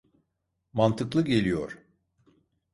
[0.73, 1.77] Mantıklı geliyor.